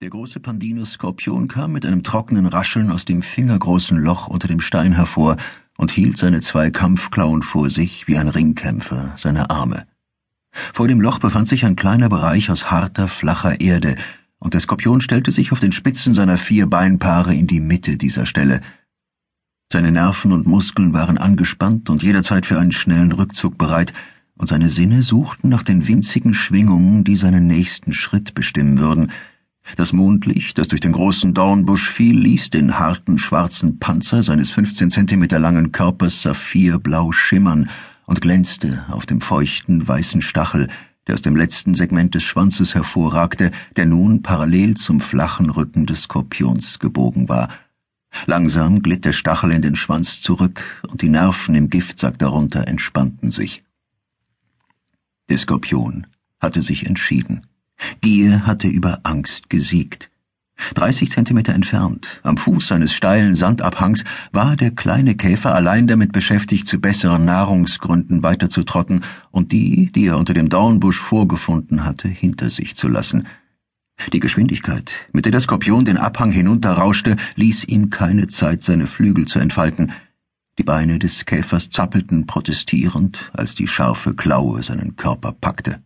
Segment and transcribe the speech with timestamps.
[0.00, 4.92] Der große Pandino-Skorpion kam mit einem trockenen Rascheln aus dem fingergroßen Loch unter dem Stein
[4.92, 5.36] hervor
[5.76, 9.88] und hielt seine zwei Kampfklauen vor sich wie ein Ringkämpfer seine Arme.
[10.52, 13.96] Vor dem Loch befand sich ein kleiner Bereich aus harter, flacher Erde,
[14.38, 18.24] und der Skorpion stellte sich auf den Spitzen seiner vier Beinpaare in die Mitte dieser
[18.24, 18.60] Stelle.
[19.72, 23.92] Seine Nerven und Muskeln waren angespannt und jederzeit für einen schnellen Rückzug bereit,
[24.36, 29.10] und seine Sinne suchten nach den winzigen Schwingungen, die seinen nächsten Schritt bestimmen würden,
[29.76, 34.90] das Mondlicht, das durch den großen Dornbusch fiel, ließ den harten schwarzen Panzer seines 15
[34.90, 37.68] Zentimeter langen Körpers saphirblau schimmern
[38.06, 40.68] und glänzte auf dem feuchten weißen Stachel,
[41.06, 46.02] der aus dem letzten Segment des Schwanzes hervorragte, der nun parallel zum flachen Rücken des
[46.02, 47.48] Skorpions gebogen war.
[48.26, 53.30] Langsam glitt der Stachel in den Schwanz zurück, und die Nerven im Giftsack darunter entspannten
[53.30, 53.62] sich.
[55.28, 56.06] Der Skorpion
[56.40, 57.42] hatte sich entschieden.
[58.00, 60.10] Gier hatte über Angst gesiegt.
[60.74, 66.66] Dreißig Zentimeter entfernt, am Fuß seines steilen Sandabhangs, war der kleine Käfer allein damit beschäftigt,
[66.66, 72.74] zu besseren Nahrungsgründen weiterzutrotten und die, die er unter dem Dornbusch vorgefunden hatte, hinter sich
[72.74, 73.26] zu lassen.
[74.12, 79.26] Die Geschwindigkeit, mit der der Skorpion den Abhang hinunterrauschte, ließ ihm keine Zeit, seine Flügel
[79.26, 79.92] zu entfalten.
[80.58, 85.82] Die Beine des Käfers zappelten protestierend, als die scharfe Klaue seinen Körper packte.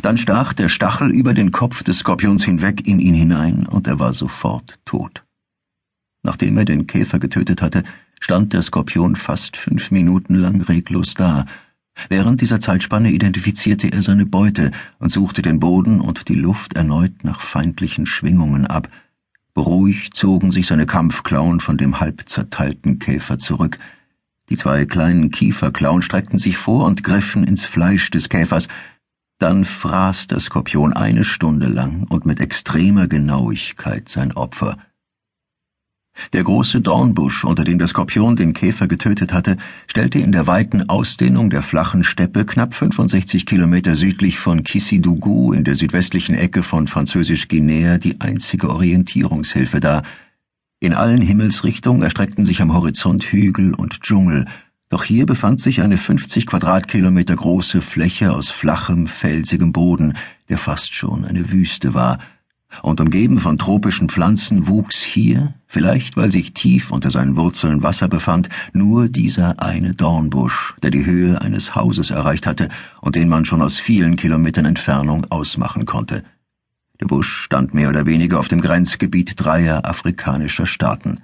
[0.00, 3.98] Dann stach der Stachel über den Kopf des Skorpions hinweg in ihn hinein, und er
[3.98, 5.24] war sofort tot.
[6.22, 7.82] Nachdem er den Käfer getötet hatte,
[8.20, 11.44] stand der Skorpion fast fünf Minuten lang reglos da.
[12.08, 17.24] Während dieser Zeitspanne identifizierte er seine Beute und suchte den Boden und die Luft erneut
[17.24, 18.88] nach feindlichen Schwingungen ab.
[19.54, 23.78] Beruhigt zogen sich seine Kampfklauen von dem halb zerteilten Käfer zurück.
[24.48, 28.68] Die zwei kleinen Kieferklauen streckten sich vor und griffen ins Fleisch des Käfers,
[29.42, 34.78] dann fraß der Skorpion eine Stunde lang und mit extremer Genauigkeit sein Opfer.
[36.32, 39.56] Der große Dornbusch, unter dem der Skorpion den Käfer getötet hatte,
[39.88, 45.64] stellte in der weiten Ausdehnung der flachen Steppe knapp 65 Kilometer südlich von Kisidougou in
[45.64, 50.04] der südwestlichen Ecke von Französisch-Guinea die einzige Orientierungshilfe dar.
[50.78, 54.44] In allen Himmelsrichtungen erstreckten sich am Horizont Hügel und Dschungel,
[54.92, 60.18] doch hier befand sich eine 50 Quadratkilometer große Fläche aus flachem, felsigem Boden,
[60.50, 62.18] der fast schon eine Wüste war,
[62.82, 68.06] und umgeben von tropischen Pflanzen wuchs hier, vielleicht weil sich tief unter seinen Wurzeln Wasser
[68.08, 72.68] befand, nur dieser eine Dornbusch, der die Höhe eines Hauses erreicht hatte
[73.00, 76.22] und den man schon aus vielen Kilometern Entfernung ausmachen konnte.
[77.00, 81.22] Der Busch stand mehr oder weniger auf dem Grenzgebiet dreier afrikanischer Staaten.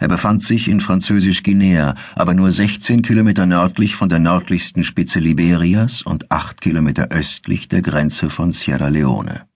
[0.00, 6.02] Er befand sich in Französisch-Guinea, aber nur 16 Kilometer nördlich von der nördlichsten Spitze Liberias
[6.02, 9.46] und acht Kilometer östlich der Grenze von Sierra Leone.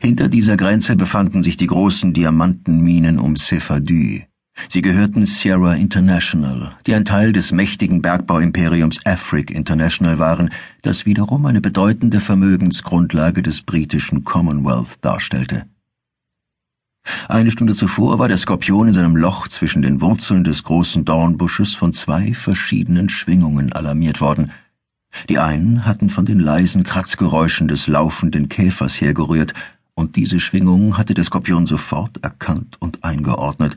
[0.00, 4.22] Hinter dieser Grenze befanden sich die großen Diamantenminen um Sefardü.
[4.68, 10.50] Sie gehörten Sierra International, die ein Teil des mächtigen Bergbauimperiums Afric International waren,
[10.82, 15.64] das wiederum eine bedeutende Vermögensgrundlage des britischen Commonwealth darstellte.
[17.28, 21.74] Eine Stunde zuvor war der Skorpion in seinem Loch zwischen den Wurzeln des großen Dornbusches
[21.74, 24.50] von zwei verschiedenen Schwingungen alarmiert worden.
[25.28, 29.54] Die einen hatten von den leisen Kratzgeräuschen des laufenden Käfers hergerührt,
[29.94, 33.76] und diese Schwingung hatte der Skorpion sofort erkannt und eingeordnet.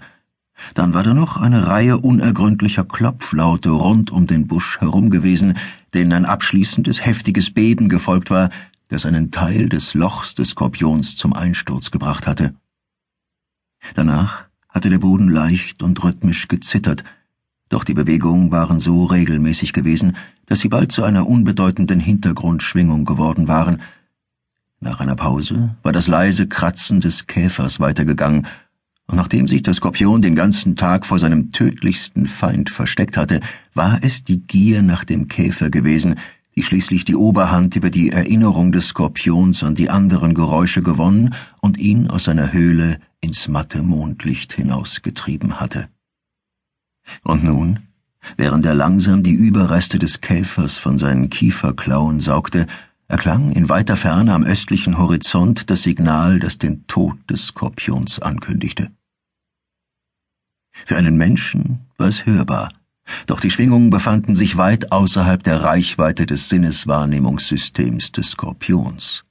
[0.73, 5.57] Dann war da noch eine Reihe unergründlicher Klopflaute rund um den Busch herum gewesen,
[5.93, 8.49] denen ein abschließendes heftiges Beben gefolgt war,
[8.87, 12.53] das einen Teil des Lochs des Skorpions zum Einsturz gebracht hatte.
[13.93, 17.03] Danach hatte der Boden leicht und rhythmisch gezittert,
[17.69, 20.15] doch die Bewegungen waren so regelmäßig gewesen,
[20.45, 23.81] dass sie bald zu einer unbedeutenden Hintergrundschwingung geworden waren.
[24.79, 28.47] Nach einer Pause war das leise Kratzen des Käfers weitergegangen,
[29.07, 33.39] und nachdem sich der Skorpion den ganzen Tag vor seinem tödlichsten Feind versteckt hatte,
[33.75, 36.15] war es die Gier nach dem Käfer gewesen,
[36.55, 41.77] die schließlich die Oberhand über die Erinnerung des Skorpions an die anderen Geräusche gewonnen und
[41.77, 45.89] ihn aus seiner Höhle ins matte Mondlicht hinausgetrieben hatte.
[47.23, 47.79] Und nun,
[48.37, 52.67] während er langsam die Überreste des Käfers von seinen Kieferklauen saugte,
[53.07, 58.91] erklang in weiter Ferne am östlichen Horizont das Signal, das den Tod des Skorpions ankündigte.
[60.85, 62.73] Für einen Menschen war es hörbar,
[63.25, 69.23] doch die Schwingungen befanden sich weit außerhalb der Reichweite des Sinneswahrnehmungssystems des Skorpions.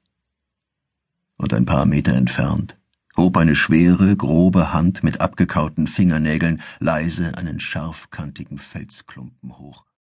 [1.36, 2.76] Und ein paar Meter entfernt
[3.16, 9.84] hob eine schwere, grobe Hand mit abgekauten Fingernägeln leise einen scharfkantigen Felsklumpen hoch.